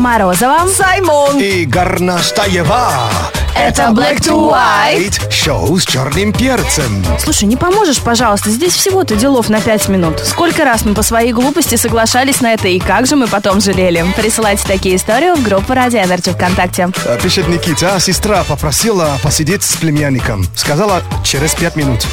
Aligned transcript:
Морозова. 0.00 0.66
Саймон. 0.66 1.38
И 1.38 1.66
Горнаштаева. 1.66 2.90
Это 3.54 3.82
Black 3.90 4.20
to 4.20 4.50
White. 4.50 5.30
Шоу 5.30 5.78
с 5.78 5.84
черным 5.84 6.32
перцем. 6.32 7.04
Слушай, 7.18 7.44
не 7.44 7.56
поможешь, 7.56 8.00
пожалуйста? 8.00 8.48
Здесь 8.48 8.72
всего-то 8.72 9.14
делов 9.14 9.50
на 9.50 9.60
пять 9.60 9.88
минут. 9.88 10.18
Сколько 10.20 10.64
раз 10.64 10.86
мы 10.86 10.94
по 10.94 11.02
своей 11.02 11.34
глупости 11.34 11.74
соглашались 11.74 12.40
на 12.40 12.54
это, 12.54 12.68
и 12.68 12.78
как 12.78 13.06
же 13.06 13.16
мы 13.16 13.26
потом 13.28 13.60
жалели? 13.60 14.02
Присылайте 14.16 14.66
такие 14.66 14.96
истории 14.96 15.34
в 15.38 15.42
группу 15.42 15.74
Радио 15.74 16.00
Energy 16.00 16.32
ВКонтакте. 16.32 16.88
А, 17.04 17.18
Пишет 17.18 17.48
Никита, 17.48 17.96
а 17.96 18.00
сестра 18.00 18.42
попросила 18.44 19.18
посидеть 19.22 19.62
с 19.62 19.76
племянником. 19.76 20.46
Сказала 20.56 21.02
через 21.24 21.54
пять 21.54 21.76
минут. 21.76 22.06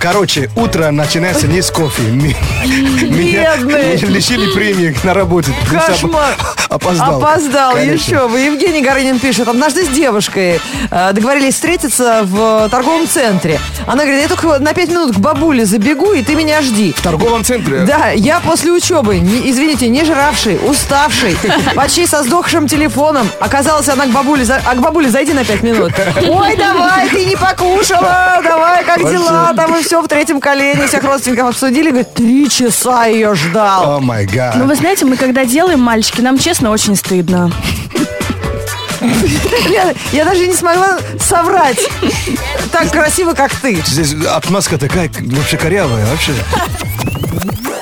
Короче, 0.00 0.48
утро 0.56 0.90
начинается 0.90 1.46
не 1.46 1.60
с 1.60 1.70
кофе. 1.70 2.02
Меня 2.04 3.56
лишили 3.56 4.50
премии 4.54 4.96
на 5.04 5.12
работе. 5.12 5.52
Кошмар. 5.70 6.34
Опоздал. 6.70 7.18
Опоздал, 7.20 7.76
еще 7.76 8.26
вы. 8.28 8.40
Евгений 8.40 8.80
Горынин 8.80 9.18
пишет, 9.18 9.48
однажды 9.48 9.84
с 9.84 9.88
девушкой 9.88 10.60
э, 10.90 11.12
договорились 11.12 11.54
встретиться 11.54 12.20
в 12.22 12.68
торговом 12.70 13.08
центре. 13.08 13.58
Она 13.86 14.04
говорит, 14.04 14.22
я 14.22 14.28
только 14.28 14.58
на 14.60 14.72
пять 14.72 14.88
минут 14.88 15.16
к 15.16 15.18
бабуле 15.18 15.66
забегу, 15.66 16.12
и 16.12 16.22
ты 16.22 16.34
меня 16.34 16.62
жди. 16.62 16.92
В 16.96 17.02
торговом 17.02 17.44
центре? 17.44 17.80
Да, 17.80 18.10
я 18.10 18.40
после 18.40 18.70
учебы, 18.72 19.18
не- 19.18 19.50
извините, 19.50 19.88
не 19.88 20.04
жравший, 20.04 20.58
уставший, 20.64 21.36
почти 21.74 22.06
со 22.06 22.22
сдохшим 22.22 22.68
телефоном. 22.68 23.28
Оказалось, 23.40 23.88
она 23.88 24.06
к 24.06 24.10
бабуле, 24.10 24.44
за- 24.44 24.62
а 24.64 24.74
к 24.76 24.80
бабуле 24.80 25.10
зайди 25.10 25.32
на 25.34 25.44
пять 25.44 25.62
минут. 25.62 25.92
Ой, 26.26 26.56
давай, 26.56 27.08
ты 27.10 27.24
не 27.26 27.36
покушала, 27.36 28.40
давай, 28.42 28.84
как 28.84 28.98
дела? 29.10 29.52
Там 29.56 29.74
и 29.74 29.82
все 29.82 29.89
в 29.98 30.08
третьем 30.08 30.40
колене, 30.40 30.86
всех 30.86 31.02
родственников 31.02 31.48
обсудили. 31.48 31.90
Говорит, 31.90 32.14
три 32.14 32.48
часа 32.48 33.06
ее 33.06 33.34
ждал. 33.34 33.96
О 33.96 34.00
май 34.00 34.24
гад. 34.24 34.54
Ну, 34.56 34.66
вы 34.66 34.74
знаете, 34.76 35.04
мы 35.04 35.16
когда 35.16 35.44
делаем, 35.44 35.80
мальчики, 35.80 36.20
нам 36.20 36.38
честно 36.38 36.70
очень 36.70 36.94
стыдно. 36.96 37.50
Я, 39.68 39.94
я 40.12 40.24
даже 40.24 40.46
не 40.46 40.54
смогла 40.54 40.98
соврать. 41.18 41.80
Так 42.70 42.90
красиво, 42.90 43.32
как 43.32 43.52
ты. 43.54 43.82
Здесь 43.84 44.14
отмазка 44.26 44.78
такая 44.78 45.10
вообще 45.18 45.56
корявая, 45.56 46.06
вообще. 46.06 46.32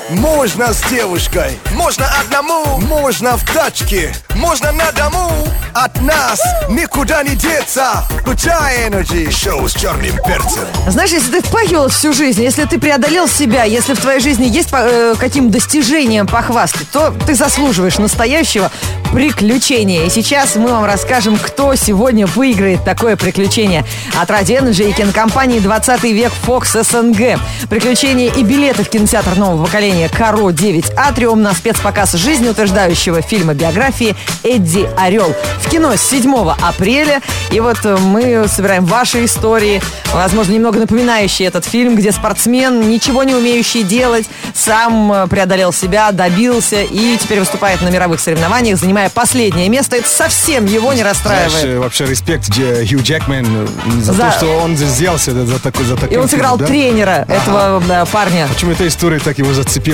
Можно 0.09 0.73
с 0.73 0.81
девушкой, 0.89 1.59
можно 1.75 2.07
одному, 2.19 2.79
можно 2.79 3.37
в 3.37 3.45
тачке, 3.45 4.11
можно 4.33 4.71
на 4.71 4.91
дому. 4.91 5.47
От 5.75 6.01
нас 6.01 6.41
никуда 6.67 7.21
не 7.21 7.35
деться. 7.35 8.03
Включай 8.21 8.89
Energy 8.89 9.29
шоу 9.29 9.69
с 9.69 9.73
черным 9.73 10.15
перцем. 10.25 10.63
Знаешь, 10.87 11.11
если 11.11 11.33
ты 11.33 11.41
впахивал 11.43 11.89
всю 11.89 12.11
жизнь, 12.11 12.41
если 12.41 12.65
ты 12.65 12.79
преодолел 12.79 13.27
себя, 13.27 13.65
если 13.65 13.93
в 13.93 13.99
твоей 13.99 14.19
жизни 14.19 14.45
есть 14.45 14.69
э, 14.71 15.13
каким 15.19 15.51
достижением 15.51 16.25
похвастать, 16.25 16.89
то 16.89 17.13
ты 17.27 17.35
заслуживаешь 17.35 17.99
настоящего 17.99 18.71
приключения. 19.11 20.05
И 20.05 20.09
сейчас 20.09 20.55
мы 20.55 20.69
вам 20.69 20.85
расскажем, 20.85 21.37
кто 21.37 21.75
сегодня 21.75 22.25
выиграет 22.27 22.83
такое 22.83 23.15
приключение. 23.15 23.85
От 24.19 24.29
Radio 24.29 24.63
Energy 24.63 24.89
и 24.89 24.93
кинокомпании 24.93 25.59
«20 25.59 26.11
век 26.13 26.31
Fox 26.45 26.83
СНГ». 26.83 27.39
Приключения 27.69 28.31
и 28.33 28.43
билеты 28.43 28.83
в 28.83 28.89
кинотеатр 28.89 29.35
нового 29.35 29.65
поколения 29.65 29.98
«Каро 30.07 30.51
9 30.51 30.91
Атриум» 30.95 31.41
на 31.41 31.53
спецпоказ 31.53 32.13
жизнеутверждающего 32.13 33.21
фильма 33.21 33.53
биографии 33.53 34.15
«Эдди 34.43 34.89
Орел». 34.97 35.35
В 35.59 35.69
кино 35.69 35.95
с 35.95 36.01
7 36.01 36.33
апреля. 36.61 37.21
И 37.51 37.59
вот 37.59 37.77
э, 37.83 37.97
мы 37.97 38.47
собираем 38.47 38.85
ваши 38.85 39.25
истории, 39.25 39.81
возможно, 40.13 40.53
немного 40.53 40.79
напоминающие 40.79 41.47
этот 41.47 41.65
фильм, 41.65 41.95
где 41.95 42.11
спортсмен, 42.11 42.89
ничего 42.89 43.23
не 43.23 43.35
умеющий 43.35 43.83
делать, 43.83 44.29
сам 44.53 45.11
э, 45.11 45.27
преодолел 45.27 45.73
себя, 45.73 46.11
добился 46.11 46.81
и 46.81 47.17
теперь 47.17 47.39
выступает 47.39 47.81
на 47.81 47.89
мировых 47.89 48.19
соревнованиях, 48.19 48.79
занимая 48.79 49.09
последнее 49.09 49.67
место. 49.67 49.97
Это 49.97 50.07
совсем 50.07 50.65
его 50.65 50.93
не 50.93 51.03
расстраивает. 51.03 51.51
Знаешь, 51.51 51.65
э, 51.65 51.79
вообще 51.79 52.05
респект 52.05 52.53
Хью 52.53 53.01
Джекмен 53.01 53.67
за, 54.01 54.13
За- 54.13 54.23
то, 54.23 54.31
что 54.31 54.57
он 54.59 54.75
взялся 54.75 55.31
за, 55.31 55.45
за 55.45 55.59
такой 55.59 55.85
за 55.85 55.95
И 55.95 55.97
таким 55.97 56.21
он 56.21 56.29
сыграл 56.29 56.57
да? 56.57 56.65
тренера 56.65 57.25
этого 57.27 57.83
э, 57.87 58.05
парня. 58.11 58.47
Почему 58.47 58.71
эта 58.71 58.87
история 58.87 59.19
так 59.19 59.37
его 59.37 59.53
зацепила? 59.53 59.88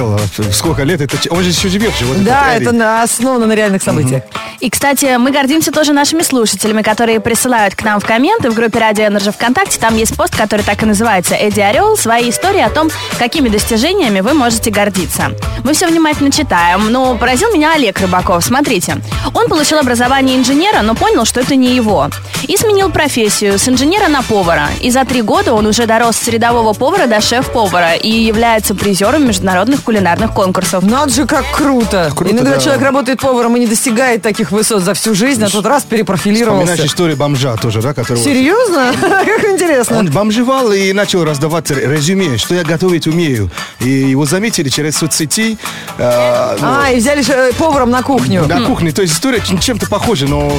Сколько 0.51 0.83
лет? 0.83 1.01
Это, 1.01 1.17
ч- 1.17 1.29
он 1.29 1.41
же 1.44 1.50
еще 1.50 1.69
живет 1.69 1.94
же. 1.95 2.06
Вот 2.06 2.23
Да, 2.23 2.53
это 2.56 2.72
на- 2.72 3.03
основано 3.03 3.45
на 3.47 3.53
реальных 3.53 3.81
событиях. 3.83 4.23
И, 4.59 4.69
кстати, 4.69 5.17
мы 5.17 5.31
гордимся 5.31 5.72
тоже 5.72 5.94
нашими 5.94 6.22
слушателями, 6.22 6.81
которые 6.81 7.19
присылают 7.19 7.75
к 7.75 7.83
нам 7.83 8.00
в 8.00 8.06
комменты 8.06 8.50
в 8.50 8.53
группе 8.56 8.79
Радио 8.79 9.06
Energy 9.08 9.31
ВКонтакте. 9.31 9.79
Там 9.79 9.95
есть 9.97 10.16
пост, 10.16 10.35
который 10.35 10.61
так 10.61 10.81
и 10.81 10.85
называется 10.85 11.35
«Эдди 11.35 11.59
Орел. 11.59 11.97
Свои 11.97 12.29
истории 12.29 12.61
о 12.61 12.69
том, 12.69 12.89
какими 13.19 13.50
достижениями 13.50 14.22
вы 14.22 14.33
можете 14.33 14.72
гордиться». 14.72 15.31
Мы 15.63 15.73
все 15.73 15.88
внимательно 15.88 16.31
читаем, 16.31 16.91
но 16.91 17.16
поразил 17.16 17.51
меня 17.53 17.73
Олег 17.73 18.00
Рыбаков. 18.00 18.44
Смотрите, 18.44 18.97
он 19.33 19.47
получил 19.47 19.77
образование 19.79 20.38
инженера, 20.38 20.81
но 20.81 20.95
понял, 20.95 21.25
что 21.25 21.41
это 21.41 21.56
не 21.56 21.75
его. 21.75 22.09
И 22.47 22.56
сменил 22.57 22.89
профессию 22.91 23.57
с 23.57 23.67
инженера 23.67 24.07
на 24.07 24.22
повара. 24.22 24.67
И 24.81 24.91
за 24.91 25.03
три 25.06 25.22
года 25.22 25.53
он 25.53 25.66
уже 25.66 25.85
дорос 25.85 26.16
с 26.17 26.27
рядового 26.27 26.73
повара 26.73 27.07
до 27.07 27.19
шеф-повара 27.22 27.94
и 27.95 28.09
является 28.09 28.75
призером 28.75 29.27
международных 29.27 29.83
кулинарных 29.85 30.34
конкурсов. 30.34 30.84
Надо 30.84 31.12
же, 31.13 31.25
как 31.25 31.46
круто. 31.51 32.12
Круто, 32.16 32.34
Иногда 32.34 32.56
да. 32.56 32.59
человек 32.59 32.81
работает 32.84 33.19
поваром 33.22 33.56
и 33.56 33.59
не 33.59 33.68
достигает 33.68 34.22
таких 34.22 34.51
высот 34.51 34.84
за 34.84 34.94
всю 34.94 35.16
жизнь, 35.16 35.44
а 35.44 35.50
тот 35.50 35.66
раз 35.66 35.84
перепрофилировался. 35.84 36.66
Вспоминаешь 36.66 36.91
историю 36.91 37.18
бомжа 37.18 37.56
тоже, 37.56 37.81
да? 37.81 37.94
Которого... 37.94 38.22
Серьезно? 38.24 38.91
Как 39.01 39.45
интересно. 39.45 40.00
Он 40.00 40.09
бомжевал 40.12 40.72
и 40.72 40.91
начал 40.91 41.24
раздавать 41.24 41.72
резюме, 41.72 42.38
что 42.38 42.56
я 42.56 42.63
готовить 42.63 43.07
умею. 43.07 43.50
И 43.79 43.90
его 43.90 44.25
заметили 44.25 44.69
через 44.69 44.97
соцсети. 44.97 45.57
э, 45.97 46.57
ну, 46.59 46.68
А, 46.68 46.91
и 46.91 46.97
взяли 46.97 47.22
же, 47.22 47.31
э, 47.34 47.53
поваром 47.53 47.91
на 47.91 48.01
кухню. 48.03 48.45
на 48.47 48.62
кухне. 48.66 48.91
То 48.91 49.01
есть 49.03 49.13
история 49.13 49.41
чем-то 49.62 49.88
похожа, 49.88 50.25
но 50.28 50.51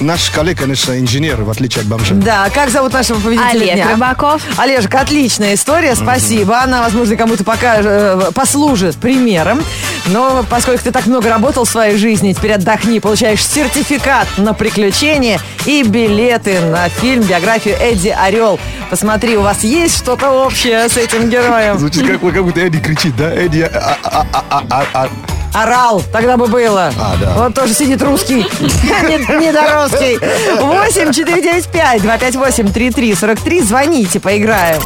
наш 0.00 0.30
коллега, 0.30 0.62
конечно, 0.62 0.98
инженер, 0.98 1.42
в 1.42 1.50
отличие 1.50 1.82
от 1.82 1.86
бомжа. 1.88 2.14
Да, 2.14 2.48
как 2.50 2.70
зовут 2.70 2.92
нашего 2.92 3.20
победителя 3.20 3.50
Олег 3.50 3.74
дня? 3.74 3.88
Рыбаков. 3.92 4.42
Олежек, 4.58 4.94
отличная 4.94 5.54
история, 5.54 5.94
спасибо. 5.94 6.60
Она, 6.62 6.82
возможно, 6.82 7.16
кому-то 7.16 7.44
пока 7.44 7.76
э, 7.78 8.30
послужит 8.70 8.96
примером. 8.96 9.60
Но 10.06 10.44
поскольку 10.48 10.84
ты 10.84 10.92
так 10.92 11.06
много 11.06 11.28
работал 11.28 11.64
в 11.64 11.68
своей 11.68 11.96
жизни, 11.96 12.32
теперь 12.32 12.52
отдохни, 12.52 13.00
получаешь 13.00 13.44
сертификат 13.44 14.28
на 14.38 14.54
приключения 14.54 15.40
и 15.66 15.82
билеты 15.82 16.60
на 16.60 16.88
фильм, 16.88 17.22
биографию 17.22 17.76
Эдди 17.80 18.08
Орел. 18.08 18.60
Посмотри, 18.88 19.36
у 19.36 19.42
вас 19.42 19.64
есть 19.64 19.96
что-то 19.98 20.30
общее 20.30 20.88
с 20.88 20.96
этим 20.96 21.28
героем? 21.30 21.78
Звучит 21.80 22.06
как, 22.06 22.20
как 22.20 22.44
будто 22.44 22.60
Эдди 22.60 22.78
кричит, 22.78 23.16
да? 23.16 23.34
Эдди... 23.34 23.62
а- 23.62 23.96
а- 24.04 24.26
а- 24.32 24.44
а- 24.50 24.64
а- 24.70 24.86
а- 24.94 25.08
Орал, 25.52 26.00
тогда 26.12 26.36
бы 26.36 26.46
было. 26.46 26.92
А, 26.96 27.16
да. 27.20 27.32
Вот 27.34 27.54
тоже 27.54 27.74
сидит 27.74 28.00
русский. 28.02 28.36
Не- 28.60 29.46
Недорусский. 29.46 30.16
8 30.62 31.12
495 31.12 32.02
258 32.02 32.72
3343. 32.72 33.62
Звоните, 33.62 34.20
поиграем. 34.20 34.80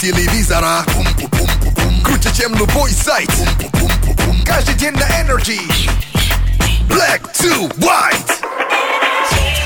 Телевизора. 0.00 0.84
Круче, 2.06 2.30
чем 2.36 2.54
любой 2.54 2.92
сайт. 2.92 3.28
Каждый 4.44 4.76
день 4.76 4.92
на 4.92 5.06
Energy. 5.20 5.60
Black 6.88 7.20
to 7.34 7.68
white. 7.78 8.30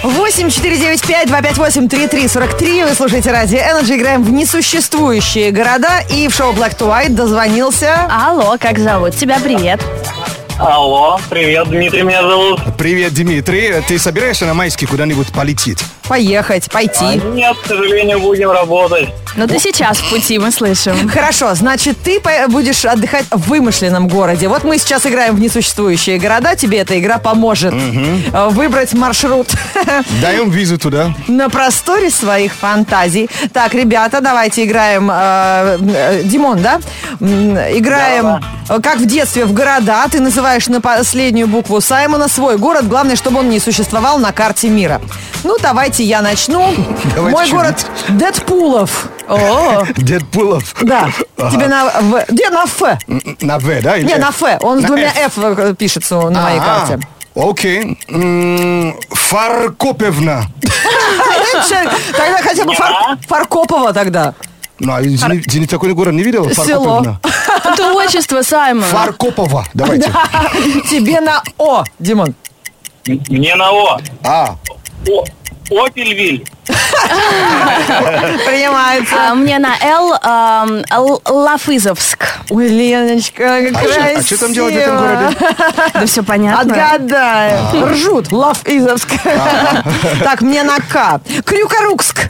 8 0.03 0.49
495 0.49 1.29
258 1.29 1.89
3343. 1.89 2.85
Вы 2.85 2.95
слушаете 2.95 3.31
радио 3.31 3.59
Energy. 3.59 3.99
Играем 3.99 4.23
в 4.23 4.31
несуществующие 4.31 5.51
города. 5.51 6.01
И 6.09 6.29
в 6.29 6.35
шоу 6.35 6.55
Black 6.55 6.79
to 6.79 6.89
White 6.89 7.11
дозвонился. 7.11 8.09
Алло, 8.09 8.57
как 8.59 8.79
зовут 8.79 9.15
тебя? 9.17 9.39
Привет. 9.39 9.83
Алло, 10.61 11.19
привет, 11.31 11.69
Дмитрий 11.71 12.03
меня 12.03 12.23
зовут. 12.23 12.61
Привет, 12.77 13.15
Дмитрий. 13.15 13.83
Ты 13.89 13.99
собираешься 13.99 14.45
на 14.45 14.53
майский 14.53 14.85
куда-нибудь 14.87 15.33
полететь? 15.33 15.83
Поехать, 16.07 16.67
А, 16.69 16.71
пойти. 16.73 17.21
Нет, 17.33 17.57
к 17.57 17.67
сожалению, 17.67 18.19
будем 18.21 18.51
работать. 18.51 19.09
Ну 19.37 19.47
ты 19.47 19.59
сейчас 19.61 19.99
в 19.99 20.11
пути, 20.11 20.39
мы 20.39 20.51
слышим. 20.51 21.09
Хорошо, 21.13 21.55
значит, 21.55 21.97
ты 22.03 22.21
будешь 22.49 22.85
отдыхать 22.85 23.25
в 23.31 23.49
вымышленном 23.49 24.09
городе. 24.09 24.49
Вот 24.49 24.65
мы 24.65 24.77
сейчас 24.77 25.07
играем 25.07 25.37
в 25.37 25.41
несуществующие 25.41 26.19
города. 26.19 26.57
Тебе 26.57 26.79
эта 26.81 26.99
игра 26.99 27.19
поможет 27.19 27.73
э, 27.73 28.49
выбрать 28.51 28.93
маршрут 28.93 29.47
Даем 30.21 30.51
визу 30.51 30.79
туда. 30.79 31.15
на 31.29 31.49
просторе 31.49 32.11
своих 32.11 32.53
фантазий. 32.53 33.31
Так, 33.53 33.73
ребята, 33.75 34.21
давайте 34.21 34.65
играем. 34.65 35.09
э, 35.11 35.79
э, 35.95 36.23
Димон, 36.25 36.61
да? 36.61 36.81
Играем, 37.21 38.43
как 38.83 38.97
в 38.99 39.07
детстве, 39.07 39.45
в 39.45 39.53
города. 39.53 40.05
Ты 40.11 40.21
называешь 40.21 40.50
на 40.69 40.81
последнюю 40.81 41.47
букву 41.47 41.81
Саймона 41.81 42.29
свой 42.29 42.59
город. 42.59 42.89
Главное, 42.89 43.17
чтобы 43.17 43.39
он 43.41 43.49
не 43.49 43.61
существовал 43.61 44.19
на 44.19 44.33
карте 44.33 44.69
мира. 44.69 45.01
Ну, 45.45 45.57
давайте 45.63 46.03
я 46.05 46.21
начну. 46.23 46.75
Давайте 47.15 47.39
Мой 47.39 47.51
город 47.51 47.87
Дэдпулов. 48.09 49.09
О, 49.29 49.85
Дедпулов. 49.97 50.75
Да. 50.83 51.09
Ага. 51.39 51.51
Тебе 51.51 51.69
на 51.69 51.85
В. 52.01 52.25
Где 52.29 52.51
на 52.51 52.65
Ф? 52.65 52.83
На 53.41 53.59
В, 53.59 53.83
да? 53.83 53.97
или 53.97 54.07
Не, 54.07 54.17
на 54.17 54.29
Ф. 54.31 54.43
Он 54.63 54.81
с 54.81 54.85
двумя 54.85 55.11
F. 55.15 55.39
Ф 55.39 55.59
э, 55.59 55.75
пишется 55.79 56.17
на 56.29 56.43
моей 56.43 56.59
карте. 56.59 56.99
Окей. 57.35 57.97
М, 58.09 58.95
Фаркопевна. 59.11 60.47
Тогда 62.17 62.43
хотя 62.43 62.65
бы 62.65 62.75
Фар- 62.75 63.19
Фаркопова 63.27 63.93
тогда. 63.93 64.35
Ну, 64.79 64.95
а 64.95 65.03
извини, 65.03 65.43
извини, 65.47 65.67
такой 65.67 65.93
город 65.93 66.15
не 66.15 66.23
видел? 66.23 66.49
Село. 66.51 67.03
Фаркопевна. 67.05 67.21
Это 67.75 67.93
отчество 67.95 68.43
Саймона. 68.43 68.87
Фаркопова. 68.87 69.65
Давайте. 69.75 70.11
Тебе 70.91 71.21
на 71.21 71.43
О, 71.59 71.85
Димон. 71.99 72.35
Мне 73.07 73.55
на 73.57 73.71
О. 73.71 73.99
А, 74.23 74.57
О- 75.09 75.25
Опельвиль. 75.87 76.45
Принимается. 78.47 79.15
А 79.31 79.35
мне 79.35 79.59
на 79.59 79.77
Л 79.81 80.15
эм, 80.15 80.85
Лафызовск. 81.25 82.25
Ой, 82.51 82.69
Леночка, 82.69 83.63
как 83.73 83.77
а 83.77 83.85
красиво. 83.85 84.19
а 84.19 84.23
что 84.23 84.39
там 84.41 84.53
делать 84.53 84.75
в 84.75 84.79
этом 84.79 84.97
городе? 84.99 85.37
Да 85.95 86.07
все 86.07 86.23
понятно. 86.23 86.61
Отгадай. 86.61 87.83
Ржут. 87.85 88.33
Лав 88.33 88.67
Изовск. 88.67 89.09
Так, 90.25 90.41
мне 90.43 90.63
на 90.65 90.79
К. 90.79 91.21
Крюкорукск. 91.45 92.29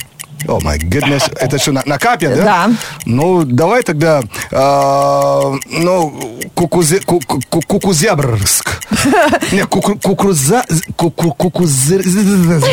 О 0.49 0.61
май 0.61 0.79
goodness, 0.79 1.33
это 1.37 1.59
что, 1.59 1.73
на, 1.73 1.83
на 1.87 1.99
капе, 1.99 2.29
да? 2.29 2.45
Да. 2.45 2.71
Ну, 3.05 3.45
давай 3.45 3.83
тогда, 3.83 4.23
а, 4.51 5.53
ну, 5.67 6.39
кукузе, 6.55 7.01
ку- 7.01 7.21
ку- 7.21 7.41
ку- 7.49 7.61
кукузябрск. 7.63 8.81
Не, 9.53 9.65
куку- 9.67 9.99
кукуруза... 10.01 10.65
ку- 10.97 11.11
ку- 11.11 11.33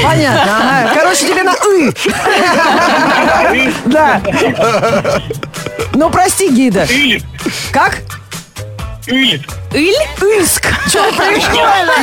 Понятно. 0.03 0.91
Короче, 0.93 1.27
тебе 1.27 1.43
на 1.43 1.53
И. 1.53 1.91
Да. 3.85 4.21
Ну, 5.93 6.09
прости, 6.09 6.49
гида. 6.49 6.87
Как? 7.71 7.99
Ильск. 9.07 9.45
Иль? 9.73 9.95
Ильск. 10.21 10.65
Что 10.87 11.03
прикольно? 11.11 11.93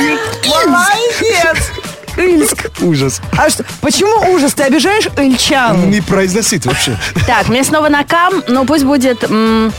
Молодец. 0.67 1.71
Ильск. 2.17 2.69
Ужас. 2.81 3.21
А 3.37 3.49
что, 3.49 3.63
почему 3.81 4.33
ужас? 4.33 4.53
Ты 4.53 4.63
обижаешь 4.63 5.07
ильчан? 5.17 5.89
Не 5.89 6.01
произносить 6.01 6.65
вообще. 6.65 6.97
Так, 7.27 7.47
мне 7.49 7.63
снова 7.63 7.89
на 7.89 8.03
К, 8.03 8.29
ну 8.47 8.65
пусть 8.65 8.83
будет 8.85 9.23
м, 9.29 9.71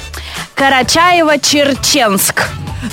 Карачаево-Черченск. 0.57 2.43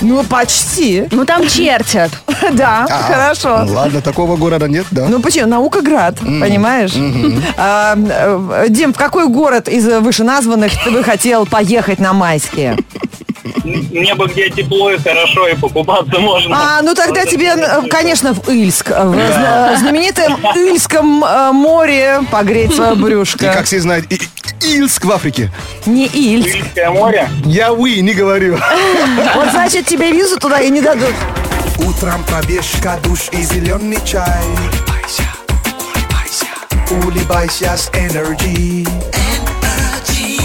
Ну, 0.01 0.24
почти. 0.24 1.07
Ну 1.12 1.25
там 1.25 1.48
чертят. 1.48 2.12
Да, 2.54 2.86
А, 2.90 3.04
хорошо. 3.04 3.66
Ладно, 3.74 4.01
такого 4.01 4.36
города 4.38 4.68
нет, 4.68 4.86
да? 4.92 5.06
Ну 5.07 5.22
почему? 5.22 5.48
Наукоград, 5.48 6.19
понимаешь? 6.19 6.92
А, 7.57 7.95
э, 7.95 8.66
Дим, 8.69 8.94
в 8.94 8.98
какой 8.98 9.28
город 9.28 9.69
из 9.69 9.86
вышеназванных 9.86 10.72
ты 10.84 10.92
бы 10.92 11.04
хотел 11.04 11.45
поехать 11.45 12.00
на 12.00 12.12
майские? 12.13 12.78
Небо, 13.63 14.28
где 14.28 14.50
тепло 14.50 14.92
и 14.92 14.98
хорошо, 14.98 15.48
и 15.48 15.56
покупаться 15.56 16.19
можно. 16.19 16.56
А, 16.56 16.81
ну 16.81 16.94
тогда 16.95 17.25
тебе, 17.25 17.48
э, 17.56 17.88
конечно, 17.90 18.34
в 18.34 18.50
Ильск. 18.50 18.90
В 18.90 19.13
зна- 19.13 19.75
знаменитом 19.78 20.38
Ильском 20.56 21.24
э, 21.24 21.51
море 21.51 22.22
погреть 22.31 22.74
свое 22.74 22.94
И 22.94 22.95
брюшко. 22.95 23.51
как 23.54 23.66
все 23.66 23.80
знают, 23.80 24.06
и- 24.12 24.19
Ильск 24.66 25.04
в 25.06 25.12
Африке. 25.12 25.51
Не 25.86 26.06
Ильск. 26.07 26.56
Ильское 26.56 26.90
море. 26.90 27.30
Я 27.45 27.74
вы 27.74 27.95
не 28.00 28.13
говорю. 28.13 28.57
Вот 29.36 29.50
значит 29.51 29.86
тебе 29.88 30.12
визу 30.12 30.40
туда 30.40 30.60
и 30.62 30.69
не 30.69 30.81
дадут. 30.81 31.13
Утром 31.80 32.24
пробежка, 32.25 32.98
душ 33.04 33.28
и 33.31 33.42
зеленый 33.42 33.98
чай 34.06 34.44
Улыбайся 36.92 37.75
с 37.75 37.90
Energy 37.90 38.88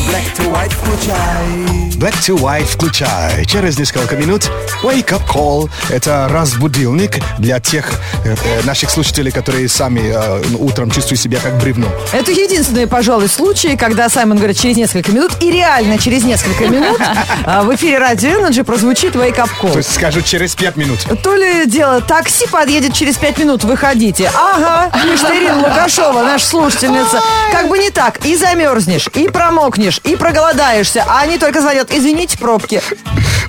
Black 0.08 0.34
to 0.36 0.50
white 0.50 0.72
включай 0.72 1.88
Black 1.98 2.14
to 2.20 2.38
White 2.38 2.64
включай. 2.64 3.44
Через 3.44 3.76
несколько 3.76 4.14
минут 4.14 4.48
Wake 4.84 5.08
Up 5.08 5.22
Call. 5.26 5.68
Это 5.90 6.28
разбудилник 6.30 7.16
для 7.38 7.58
тех 7.58 7.90
э, 8.24 8.36
э, 8.40 8.62
наших 8.62 8.90
слушателей, 8.90 9.32
которые 9.32 9.68
сами 9.68 10.12
э, 10.14 10.42
утром 10.60 10.92
чувствуют 10.92 11.20
себя 11.20 11.40
как 11.42 11.58
бревно. 11.58 11.88
Это 12.12 12.30
единственный, 12.30 12.86
пожалуй, 12.86 13.28
случай, 13.28 13.76
когда 13.76 14.08
Саймон 14.08 14.36
говорит 14.36 14.60
через 14.60 14.76
несколько 14.76 15.10
минут, 15.10 15.32
и 15.40 15.50
реально 15.50 15.98
через 15.98 16.22
несколько 16.22 16.68
минут 16.68 17.00
а, 17.44 17.62
в 17.64 17.74
эфире 17.74 17.98
Радио 17.98 18.30
Energy 18.30 18.62
прозвучит 18.62 19.16
Wake 19.16 19.38
Up 19.38 19.50
Call. 19.60 19.72
То 19.72 19.78
есть 19.78 19.92
скажут 19.92 20.24
через 20.24 20.54
пять 20.54 20.76
минут. 20.76 21.00
То 21.24 21.34
ли 21.34 21.66
дело, 21.66 22.00
такси 22.00 22.46
подъедет 22.46 22.94
через 22.94 23.16
пять 23.16 23.38
минут, 23.38 23.64
выходите. 23.64 24.30
Ага, 24.36 24.88
Ирина 25.04 25.66
Лукашова, 25.66 26.22
наша 26.22 26.46
слушательница. 26.46 27.20
Как 27.50 27.68
бы 27.68 27.76
не 27.76 27.90
так, 27.90 28.24
и 28.24 28.36
замерзнешь, 28.36 29.08
и 29.16 29.26
промокнешь, 29.26 29.97
и 30.04 30.16
проголодаешься, 30.16 31.04
а 31.06 31.20
они 31.20 31.38
только 31.38 31.60
звонят, 31.60 31.90
извините, 31.90 32.38
пробки. 32.38 32.82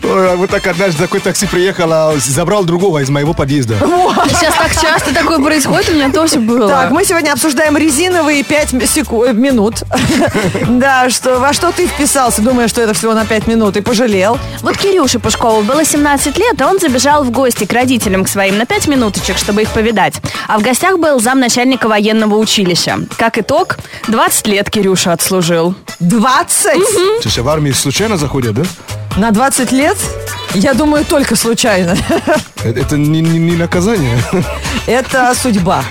Ой, 0.09 0.31
а 0.31 0.35
вот 0.35 0.49
так 0.49 0.65
однажды 0.65 1.03
такой 1.03 1.19
такси 1.19 1.45
приехал, 1.45 1.91
а 1.93 2.13
забрал 2.17 2.63
другого 2.63 2.99
из 2.99 3.09
моего 3.09 3.33
подъезда. 3.33 3.75
Сейчас 4.27 4.55
так 4.55 4.71
часто 4.71 5.13
такое 5.13 5.37
происходит, 5.39 5.89
у 5.89 5.93
меня 5.93 6.11
тоже 6.11 6.39
было. 6.39 6.67
Так, 6.67 6.91
мы 6.91 7.05
сегодня 7.05 7.31
обсуждаем 7.31 7.77
резиновые 7.77 8.43
пять 8.43 8.69
секу- 8.89 9.23
э, 9.23 9.33
минут. 9.33 9.83
Да, 10.67 11.09
что 11.09 11.39
во 11.39 11.53
что 11.53 11.71
ты 11.71 11.87
вписался, 11.87 12.41
думая, 12.41 12.67
что 12.67 12.81
это 12.81 12.93
всего 12.93 13.13
на 13.13 13.25
пять 13.25 13.47
минут, 13.47 13.77
и 13.77 13.81
пожалел. 13.81 14.39
Вот 14.61 14.77
Кирюше 14.77 15.19
Пушкову 15.19 15.61
было 15.61 15.85
17 15.85 16.37
лет, 16.37 16.59
и 16.59 16.63
он 16.63 16.79
забежал 16.79 17.23
в 17.23 17.31
гости 17.31 17.65
к 17.65 17.73
родителям 17.73 18.23
к 18.23 18.29
своим 18.29 18.57
на 18.57 18.65
5 18.65 18.87
минуточек, 18.87 19.37
чтобы 19.37 19.61
их 19.63 19.69
повидать. 19.69 20.15
А 20.47 20.57
в 20.57 20.61
гостях 20.61 20.97
был 20.97 21.19
замначальника 21.19 21.87
военного 21.87 22.35
училища. 22.35 22.99
Как 23.17 23.37
итог, 23.37 23.77
20 24.07 24.47
лет 24.47 24.69
Кирюша 24.69 25.13
отслужил. 25.13 25.75
20 25.99 27.21
Слушай, 27.21 27.43
в 27.43 27.49
армии 27.49 27.71
случайно 27.71 28.17
заходят, 28.17 28.53
да? 28.53 28.63
На 29.17 29.31
20 29.31 29.71
лет? 29.71 29.97
Я 30.53 30.73
думаю, 30.73 31.05
только 31.05 31.35
случайно. 31.35 31.95
Э, 32.63 32.71
Это 32.73 32.97
не, 32.97 33.21
не- 33.21 33.39
не 33.39 33.55
наказание. 33.55 34.17
Это 34.87 35.33
судьба. 35.35 35.83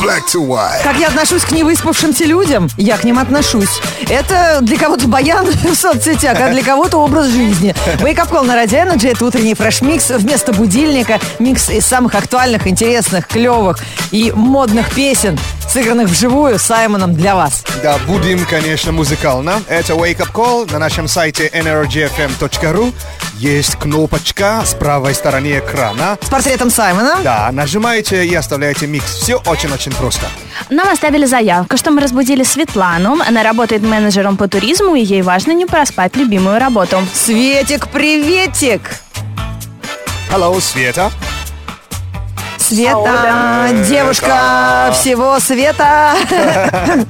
White 0.00 0.82
Как 0.82 0.96
я 0.98 1.08
отношусь 1.08 1.42
к 1.44 1.52
невыспавшимся 1.52 2.24
людям? 2.24 2.68
Я 2.76 2.96
к 2.96 3.04
ним 3.04 3.18
отношусь. 3.18 3.80
Это 4.08 4.58
для 4.60 4.76
кого-то 4.76 5.06
баян 5.06 5.46
в 5.46 5.74
соцсетях, 5.76 6.38
а 6.40 6.50
для 6.50 6.62
кого-то 6.62 6.98
образ 6.98 7.28
жизни. 7.28 7.72
Wake 8.00 8.16
Up 8.16 8.30
Call 8.30 8.44
на 8.44 8.56
Радио 8.56 8.78
Energy– 8.80 9.10
это 9.12 9.24
утренний 9.24 9.54
fresh-микс 9.54 10.10
вместо 10.18 10.52
будильника. 10.52 11.20
Микс 11.38 11.70
из 11.70 11.86
самых 11.86 12.14
актуальных, 12.16 12.66
интересных, 12.66 13.28
клевых 13.28 13.78
и 14.10 14.32
модных 14.34 14.90
песен, 14.92 15.38
сыгранных 15.72 16.08
вживую 16.08 16.58
Саймоном 16.58 17.14
для 17.14 17.34
вас. 17.34 17.64
Да, 17.82 17.96
будем, 18.06 18.44
конечно, 18.44 18.92
музыкально. 18.92 19.62
Это 19.68 19.94
Wake 19.94 20.18
Up 20.18 20.30
Call 20.30 20.70
на 20.70 20.78
нашем 20.78 21.08
сайте 21.08 21.48
energyfm.ru. 21.48 22.92
Есть 23.38 23.76
кнопочка 23.76 24.60
с 24.66 24.74
правой 24.74 25.14
стороны 25.14 25.58
экрана. 25.58 26.18
С 26.20 26.28
портретом 26.28 26.68
Саймона. 26.68 27.20
Да, 27.24 27.48
нажимаете 27.52 28.26
и 28.26 28.34
оставляете 28.34 28.86
микс. 28.86 29.14
Все 29.14 29.36
очень-очень 29.46 29.92
просто. 29.92 30.26
Нам 30.68 30.90
оставили 30.90 31.24
заявку, 31.24 31.78
что 31.78 31.90
мы 31.90 32.02
разбудили 32.02 32.42
Светлану. 32.42 33.16
Она 33.26 33.42
работает 33.42 33.82
менеджером 33.82 34.36
по 34.36 34.48
туризму, 34.48 34.94
и 34.94 35.00
ей 35.00 35.22
важно 35.22 35.52
не 35.52 35.64
проспать 35.64 36.16
любимую 36.16 36.58
работу. 36.58 36.98
Светик, 37.14 37.88
приветик! 37.88 38.82
Hello, 40.30 40.60
Света. 40.60 41.10
Света, 42.72 43.68
девушка 43.86 44.90
всего 44.94 45.38
света. 45.40 46.14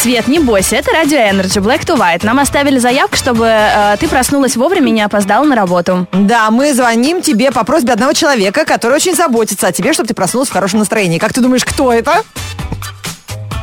Свет, 0.00 0.28
не 0.28 0.38
бойся, 0.38 0.76
это 0.76 0.92
Радио 0.92 1.18
Energy 1.18 1.60
Black 1.60 1.84
to 1.84 1.98
White. 1.98 2.24
Нам 2.24 2.38
оставили 2.38 2.78
заявку, 2.78 3.16
чтобы 3.16 3.46
э, 3.46 3.96
ты 3.98 4.06
проснулась 4.06 4.54
вовремя 4.56 4.88
и 4.88 4.92
не 4.92 5.02
опоздала 5.02 5.44
на 5.44 5.56
работу. 5.56 6.06
Да, 6.12 6.52
мы 6.52 6.72
звоним 6.72 7.20
тебе 7.20 7.50
по 7.50 7.64
просьбе 7.64 7.94
одного 7.94 8.12
человека, 8.12 8.64
который 8.64 8.94
очень 8.94 9.16
заботится 9.16 9.66
о 9.66 9.72
тебе, 9.72 9.92
чтобы 9.92 10.06
ты 10.06 10.14
проснулась 10.14 10.48
в 10.48 10.52
хорошем 10.52 10.78
настроении. 10.78 11.18
Как 11.18 11.32
ты 11.32 11.40
думаешь, 11.40 11.64
кто 11.64 11.92
это? 11.92 12.22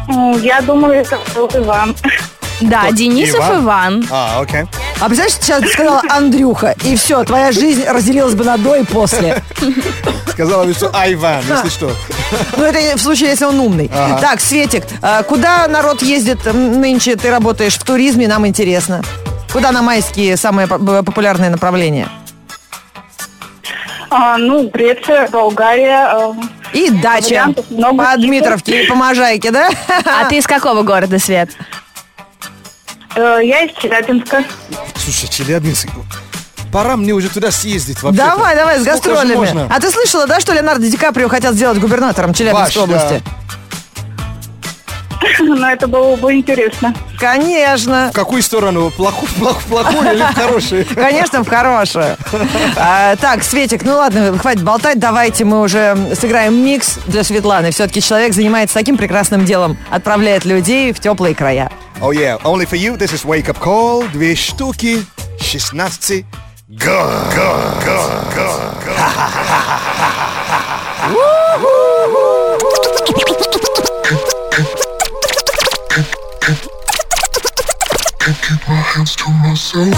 Ну, 0.10 0.38
Я 0.40 0.60
думаю, 0.60 0.94
это 0.94 1.18
Иван. 1.54 1.96
Да, 2.60 2.92
Денисов 2.92 3.50
Иван. 3.50 4.06
А, 4.12 4.42
окей. 4.42 4.66
А 5.00 5.06
представляешь, 5.08 5.38
сейчас 5.40 5.62
ты 5.62 5.70
сказала 5.70 6.02
Андрюха, 6.10 6.76
и 6.84 6.98
все, 6.98 7.24
твоя 7.24 7.52
жизнь 7.52 7.86
разделилась 7.88 8.36
бы 8.36 8.44
на 8.44 8.58
до 8.58 8.76
и 8.76 8.84
после. 8.84 9.42
Сказала 10.38 10.66
бы, 10.66 10.74
что 10.76 10.92
Айван, 10.94 11.42
если 11.50 11.70
что. 11.70 11.92
Ну, 12.58 12.64
это 12.64 12.96
в 12.96 13.02
случае, 13.02 13.30
если 13.30 13.46
он 13.46 13.60
умный. 13.60 13.88
Так, 14.22 14.40
Светик, 14.40 14.84
а 15.02 15.24
куда 15.24 15.68
народ 15.68 16.04
ездит 16.04 16.46
нынче? 16.54 17.16
Ты 17.16 17.32
работаешь 17.32 17.74
в 17.76 17.84
туризме, 17.84 18.28
нам 18.28 18.46
интересно. 18.46 19.02
Куда 19.52 19.72
на 19.72 19.82
майские 19.82 20.38
самые 20.38 20.68
б- 20.68 21.02
популярные 21.02 21.50
направления? 21.50 22.08
А, 24.12 24.38
ну, 24.38 24.70
Греция, 24.70 25.28
Болгария. 25.30 26.08
э, 26.14 26.34
И 26.78 26.92
дача 26.92 27.24
Вариантов 27.26 27.66
много. 27.72 28.04
по 28.06 28.18
Дмитровке 28.18 28.84
и 28.84 28.88
по 28.88 28.94
Можайке, 28.94 29.50
да? 29.50 29.70
А 30.06 30.26
ты 30.26 30.38
из 30.38 30.46
какого 30.46 30.84
города, 30.84 31.18
Свет? 31.18 31.50
э, 33.16 33.40
Я 33.44 33.64
из 33.64 33.76
Челябинска. 33.82 34.44
Слушай, 34.96 35.30
Челябинск. 35.30 35.88
Пора 36.72 36.98
мне 36.98 37.14
уже 37.14 37.30
туда 37.30 37.52
съездить 37.52 38.02
вообще 38.04 38.22
Давай, 38.22 38.56
давай, 38.56 38.80
с 38.80 38.82
Сколько 38.82 38.98
гастролями. 39.10 39.36
можно? 39.36 39.68
А 39.70 39.80
ты 39.80 39.90
слышала, 39.90 40.28
да, 40.28 40.40
что 40.40 40.54
Леонардо 40.54 40.88
Ди 40.88 40.98
Каприо 40.98 41.30
хотят 41.30 41.56
сделать 41.56 41.80
губернатором 41.80 42.34
Челябинской 42.34 42.64
Ваш, 42.64 42.74
да. 42.74 42.82
области? 42.84 43.24
Но 45.40 45.70
это 45.70 45.88
было 45.88 46.16
бы 46.16 46.34
интересно. 46.34 46.94
Конечно. 47.18 48.10
В 48.12 48.16
какую 48.16 48.44
сторону? 48.44 48.92
Плохую, 48.92 49.30
плохую, 49.40 49.84
плохую 49.84 50.14
или 50.14 50.22
в 50.22 50.36
хорошую? 50.36 50.86
Конечно, 50.96 51.44
в 51.44 51.48
хорошую. 51.48 52.18
А, 52.76 53.16
так, 53.16 53.44
Светик, 53.44 53.84
ну 53.84 53.96
ладно, 53.96 54.38
хватит 54.38 54.64
болтать, 54.64 55.00
давайте 55.00 55.46
мы 55.46 55.62
уже 55.62 55.98
сыграем 56.20 56.56
микс 56.64 57.00
для 57.08 57.24
Светланы. 57.24 57.72
Все-таки 57.72 58.02
человек 58.02 58.34
занимается 58.34 58.76
таким 58.76 58.98
прекрасным 58.98 59.46
делом, 59.46 59.78
отправляет 59.90 60.46
людей 60.46 60.94
в 60.94 61.00
теплые 61.00 61.34
края. 61.34 61.72
Oh 62.00 62.12
yeah, 62.12 62.40
only 62.44 62.68
for 62.70 62.78
you, 62.78 62.96
this 62.98 63.12
is 63.14 63.26
Wake 63.26 63.48
Up 63.48 63.58
Call. 63.60 64.08
Две 64.12 64.36
штуки, 64.36 65.04
16, 65.42 66.26
Guns. 66.78 67.34
Guns. 67.34 67.84
Guns. 67.84 68.36
Guns. 68.36 68.98
Can't 78.20 78.38
keep 78.44 78.62
my 78.68 78.76
hands 78.76 79.16
to 79.16 79.26
myself. 79.42 79.98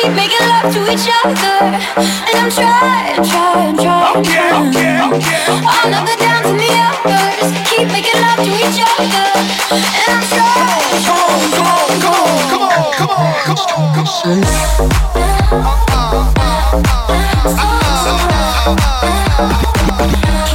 keep 0.00 0.12
making 0.14 0.46
love 0.48 0.72
to 0.72 0.80
each 0.88 1.08
other. 1.24 1.76
And 2.00 2.36
I'm 2.40 2.48
trying, 2.50 3.16
trying, 3.20 3.76
trying. 3.76 4.16
Okay, 4.16 4.48
okay, 4.48 4.96
okay. 5.12 5.60
All 5.60 5.92
of 5.92 6.04
the 6.08 6.16
downs 6.16 6.48
and 6.48 6.56
the 6.60 6.72
uppers. 6.88 7.52
Keep 7.68 7.88
making 7.92 8.16
love 8.20 8.40
to 8.40 8.48
each 8.48 8.80
other. 8.80 9.28
And 9.70 10.08
I'm 10.08 10.24
trying, 10.24 11.04
trying, 11.04 11.52
trying. 11.52 12.00
Come 12.00 12.10
on, 12.10 12.16
come 12.48 12.62
on, 12.62 12.88
come 12.92 13.10
on, 13.10 13.28
come 13.44 13.60
on, 13.60 13.94
come 13.94 14.00
on. 14.00 14.10
Come 14.10 15.50
on. 15.50 15.56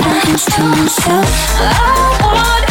I'm 0.00 0.38
stone 0.38 0.88
so 0.88 1.10
I 1.10 2.18
want 2.22 2.61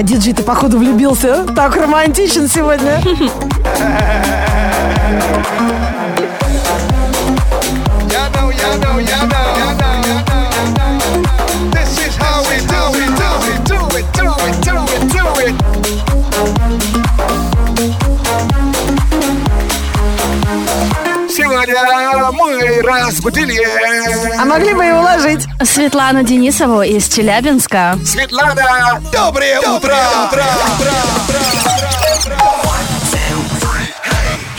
а 0.00 0.02
диджей 0.02 0.32
ты 0.32 0.42
походу 0.42 0.78
влюбился. 0.78 1.44
Так 1.54 1.76
романтичен 1.76 2.48
сегодня. 2.48 3.02
This 9.02 9.39
разбудили 23.20 23.60
А 24.38 24.44
могли 24.44 24.72
бы 24.72 24.86
и 24.86 24.90
уложить. 24.90 25.46
Светлану 25.62 26.22
Денисову 26.22 26.82
из 26.82 27.08
Челябинска. 27.08 27.98
Светлана. 28.04 29.02
Доброе 29.12 29.58
утро. 29.60 29.94
утро, 30.24 30.44
утро, 30.76 30.94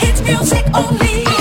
Hits 0.00 0.20
music 0.22 0.64
only. 0.72 1.31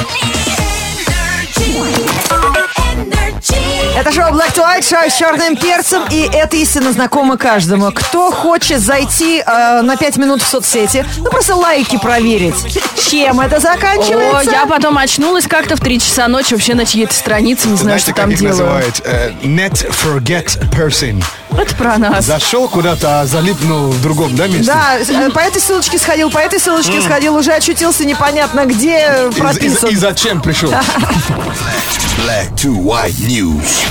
Это 4.01 4.11
шоу 4.13 4.31
Black 4.33 4.55
to 4.55 4.63
White, 4.63 4.81
шоу 4.89 5.07
с 5.07 5.15
черным 5.15 5.55
перцем, 5.55 6.01
и 6.09 6.27
это 6.33 6.57
истинно 6.57 6.91
знакомо 6.91 7.37
каждому. 7.37 7.91
Кто 7.91 8.31
хочет 8.31 8.79
зайти 8.79 9.43
э, 9.45 9.81
на 9.83 9.95
5 9.95 10.17
минут 10.17 10.41
в 10.41 10.47
соцсети, 10.47 11.05
ну 11.19 11.25
просто 11.25 11.55
лайки 11.55 11.99
проверить. 11.99 12.81
Чем 13.07 13.39
это 13.39 13.57
О, 13.57 13.59
заканчивается? 13.59 14.49
я 14.49 14.65
потом 14.65 14.97
очнулась 14.97 15.45
как-то 15.45 15.75
в 15.75 15.81
3 15.81 15.99
часа 15.99 16.27
ночи 16.27 16.55
вообще 16.55 16.73
на 16.73 16.87
чьей-то 16.87 17.13
странице, 17.13 17.67
не 17.67 17.75
знаю, 17.77 17.99
Знаете, 17.99 18.03
что 18.05 18.11
как 18.13 18.21
там 18.21 18.31
их 18.31 18.39
делаю. 18.39 18.57
называют? 18.57 19.01
Э, 19.05 19.31
Net 19.43 19.87
forget 19.91 20.57
person. 20.71 21.23
Это 21.57 21.75
про 21.75 21.97
нас. 21.97 22.25
Зашел 22.25 22.67
куда-то, 22.69 23.21
а 23.21 23.25
залипнул 23.25 23.89
в 23.91 24.01
другом, 24.01 24.35
да, 24.35 24.47
месте? 24.47 24.71
Да, 24.71 24.97
э, 24.97 25.29
по 25.31 25.39
этой 25.39 25.61
ссылочке 25.61 25.97
сходил, 25.97 26.29
по 26.31 26.37
этой 26.39 26.59
ссылочке 26.59 27.01
сходил, 27.01 27.35
уже 27.35 27.51
очутился 27.53 28.05
непонятно 28.05 28.65
где 28.65 28.97
э, 29.07 29.29
И- 29.31 29.35
и- 29.35 29.39
прописан. 29.39 29.89
и 29.89 29.95
зачем 29.95 30.41
пришел? 30.41 30.69
Black 30.71 32.53
to 32.55 32.73
white 32.75 33.17
news. 33.27 33.83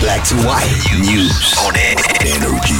Black 0.00 0.22
to 0.24 0.36
white 0.44 1.00
news 1.00 1.56
on 1.66 1.74
energy. 2.22 2.76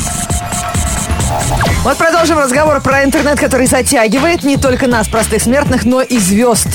Вот 1.82 1.96
продолжим 1.96 2.38
разговор 2.38 2.80
про 2.80 3.04
интернет, 3.04 3.38
который 3.38 3.66
затягивает 3.66 4.44
не 4.44 4.56
только 4.56 4.86
нас, 4.86 5.08
простых 5.08 5.42
смертных, 5.42 5.84
но 5.84 6.00
и 6.02 6.18
звезд. 6.18 6.66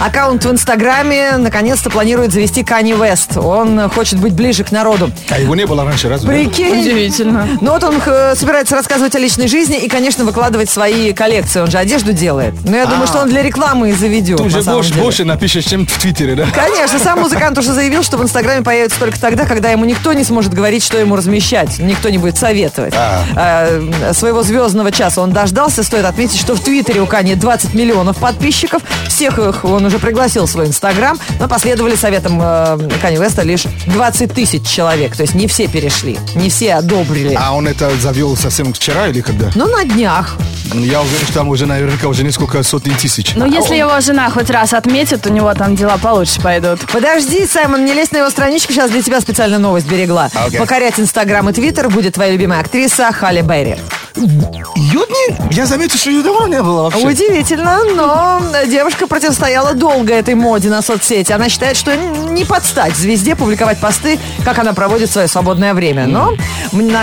Аккаунт 0.00 0.44
в 0.44 0.50
Инстаграме 0.50 1.36
наконец-то 1.38 1.88
планирует 1.88 2.32
завести 2.32 2.64
Кани 2.64 2.92
Вест. 2.92 3.36
Он 3.36 3.88
хочет 3.90 4.18
быть 4.18 4.32
ближе 4.32 4.64
к 4.64 4.72
народу. 4.72 5.10
А 5.30 5.38
его 5.38 5.54
не 5.54 5.66
было 5.66 5.84
раньше, 5.84 6.08
разве? 6.08 6.28
Прикинь. 6.28 6.80
Удивительно. 6.80 7.48
Ну 7.60 7.72
вот 7.72 7.84
он 7.84 8.00
э, 8.04 8.34
собирается 8.34 8.74
рассказывать 8.74 9.14
о 9.14 9.18
личной 9.18 9.48
жизни 9.48 9.78
и, 9.78 9.88
конечно, 9.88 10.24
выкладывать 10.24 10.68
свои 10.68 11.12
коллекции. 11.12 11.60
Он 11.60 11.70
же 11.70 11.78
одежду 11.78 12.12
делает. 12.12 12.54
Но 12.64 12.76
я 12.76 12.86
думаю, 12.86 13.06
что 13.06 13.20
он 13.20 13.28
для 13.28 13.42
рекламы 13.42 13.90
и 13.90 13.92
заведет. 13.92 14.38
Ты 14.38 14.44
уже 14.44 14.62
больше, 14.62 14.94
больше 14.94 15.24
напишешь, 15.24 15.64
чем 15.64 15.86
в 15.86 15.98
Твиттере, 15.98 16.34
да? 16.34 16.46
Конечно, 16.52 16.98
сам 16.98 17.20
музыкант 17.20 17.56
уже 17.56 17.72
заявил, 17.72 18.02
что 18.02 18.18
в 18.18 18.22
Инстаграме 18.22 18.62
появится 18.62 18.98
только 18.98 19.18
тогда, 19.20 19.46
когда 19.46 19.70
ему 19.70 19.84
никто 19.84 20.12
не 20.12 20.24
сможет 20.24 20.52
говорить, 20.52 20.84
что 20.84 20.98
ему 20.98 21.16
размещать. 21.16 21.78
Никто 21.78 22.08
не 22.10 22.18
будет 22.18 22.36
советовать. 22.36 22.94
Э, 23.36 24.12
своего 24.12 24.42
звездного 24.42 24.92
часа 24.92 25.22
он 25.22 25.32
дождался. 25.32 25.82
Стоит 25.82 26.04
отметить, 26.04 26.38
что 26.38 26.54
в 26.54 26.60
Твиттере 26.60 27.00
у 27.00 27.06
Кани 27.06 27.36
20 27.36 27.74
миллионов 27.74 28.18
подписчиков. 28.18 28.82
Всех 29.08 29.38
их 29.38 29.64
он 29.64 29.84
уже 29.84 29.93
пригласил 29.98 30.46
в 30.46 30.50
свой 30.50 30.66
Инстаграм. 30.66 31.18
Но 31.40 31.48
последовали 31.48 31.94
советам 31.96 32.40
э, 32.42 32.78
Кани 33.00 33.16
Веста 33.16 33.42
лишь 33.42 33.64
20 33.86 34.32
тысяч 34.32 34.66
человек. 34.66 35.16
То 35.16 35.22
есть 35.22 35.34
не 35.34 35.46
все 35.46 35.68
перешли, 35.68 36.18
не 36.34 36.48
все 36.48 36.74
одобрили. 36.74 37.36
А 37.38 37.54
он 37.54 37.68
это 37.68 37.90
завел 37.96 38.36
совсем 38.36 38.72
вчера 38.72 39.08
или 39.08 39.20
когда? 39.20 39.50
Ну, 39.54 39.66
на 39.66 39.84
днях. 39.84 40.36
Я 40.72 41.02
уверен, 41.02 41.24
что 41.24 41.34
там 41.34 41.48
уже 41.48 41.66
наверняка 41.66 42.08
уже 42.08 42.24
несколько 42.24 42.62
сотен 42.62 42.94
тысяч. 42.96 43.34
Ну, 43.36 43.46
если 43.46 43.76
его 43.76 44.00
жена 44.00 44.30
хоть 44.30 44.50
раз 44.50 44.72
отметит, 44.72 45.26
у 45.26 45.30
него 45.30 45.52
там 45.54 45.76
дела 45.76 45.98
получше 45.98 46.40
пойдут. 46.40 46.80
Подожди, 46.92 47.46
Саймон, 47.46 47.84
не 47.84 47.92
лезь 47.92 48.10
на 48.12 48.18
его 48.18 48.30
страничку, 48.30 48.72
сейчас 48.72 48.90
для 48.90 49.02
тебя 49.02 49.20
специально 49.20 49.58
новость 49.58 49.86
берегла. 49.86 50.30
Окей. 50.34 50.58
Покорять 50.58 50.98
Инстаграм 50.98 51.48
и 51.48 51.52
Твиттер 51.52 51.88
будет 51.90 52.14
твоя 52.14 52.32
любимая 52.32 52.60
актриса 52.60 53.12
Халли 53.12 53.42
Берри. 53.42 53.76
Ее 54.16 55.00
не... 55.08 55.54
Я 55.54 55.66
заметил, 55.66 55.98
что 55.98 56.10
ее 56.10 56.22
давно 56.22 56.46
не 56.46 56.62
было 56.62 56.84
вообще. 56.84 57.06
Удивительно, 57.06 57.80
но 57.94 58.42
девушка 58.66 59.06
противостояла 59.06 59.73
долго 59.74 60.12
этой 60.14 60.34
моде 60.34 60.68
на 60.70 60.82
соцсети. 60.82 61.32
Она 61.32 61.48
считает, 61.48 61.76
что 61.76 61.94
не 61.96 62.44
подстать 62.44 62.94
звезде 62.96 63.36
публиковать 63.36 63.78
посты, 63.78 64.18
как 64.44 64.58
она 64.58 64.72
проводит 64.72 65.10
свое 65.10 65.28
свободное 65.28 65.74
время. 65.74 66.06
Но 66.06 66.32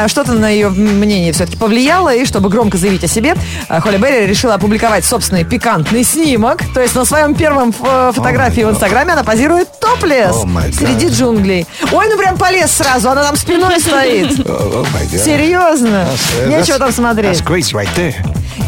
что-то 0.08 0.34
на 0.34 0.50
ее 0.50 0.70
мнение 0.70 1.32
все-таки 1.34 1.58
повлияло, 1.58 2.14
и 2.14 2.26
чтобы 2.26 2.50
громко 2.50 2.78
заявить 2.78 3.04
о 3.04 3.08
себе, 3.08 3.36
э, 3.70 3.80
Холли 3.80 3.98
Берри 3.98 4.26
решила 4.28 4.56
опубликовать 4.56 5.06
собственный 5.06 5.44
пикантный 5.44 6.04
снимок. 6.04 6.62
То 6.74 6.82
есть 6.82 6.96
на 6.96 7.06
своем 7.06 7.36
первом 7.36 7.70
ф- 7.70 8.16
фотографии 8.16 8.62
в 8.62 8.70
Инстаграме 8.72 9.14
она 9.14 9.24
позирует 9.24 9.70
топлес 9.80 10.36
Oh 10.36 10.74
среди 10.74 11.08
джунглей. 11.08 11.66
Ой, 11.92 12.08
ну 12.10 12.18
прям 12.18 12.38
полез 12.38 12.72
сразу, 12.72 13.10
она 13.10 13.24
там 13.24 13.36
спиной 13.36 13.80
стоит. 13.80 14.32
Oh, 14.40 14.86
oh. 14.86 15.18
Серьезно? 15.18 16.08
That's- 16.38 16.48
Нечего 16.48 16.76
that's- 16.76 16.80
там 16.80 16.92
смотреть. 16.92 17.40
That's 17.42 17.46
great 17.46 17.74
right 17.74 17.90
there. 17.96 18.14